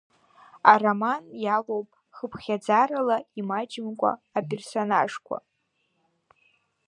Ароман 0.71 1.23
иалоуп 1.43 1.89
хыԥхьаӡарала 2.15 3.17
имаҷымкәа 3.39 4.11
аперсонажқәа. 4.37 5.37